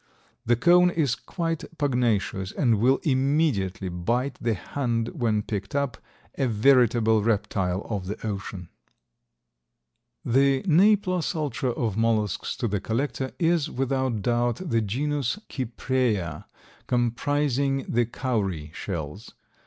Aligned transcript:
The 0.47 0.55
cone 0.55 0.89
is 0.89 1.13
quite 1.13 1.77
pugnacious 1.77 2.51
and 2.51 2.79
will 2.79 2.99
immediately 3.03 3.87
bite 3.87 4.35
the 4.41 4.55
hand 4.55 5.09
when 5.09 5.43
picked 5.43 5.75
up, 5.75 5.95
a 6.39 6.47
veritable 6.47 7.21
reptile 7.21 7.85
of 7.87 8.07
the 8.07 8.17
ocean. 8.25 8.69
The 10.25 10.63
ne 10.65 10.95
plus 10.95 11.35
ultra 11.35 11.69
of 11.69 11.97
mollusks 11.97 12.55
to 12.57 12.67
the 12.67 12.81
collector 12.81 13.29
is 13.37 13.69
without 13.69 14.23
doubt 14.23 14.71
the 14.71 14.81
genus 14.81 15.37
Cypraea, 15.49 16.45
comprising 16.87 17.85
the 17.87 18.07
cowry 18.07 18.71
shells. 18.73 19.35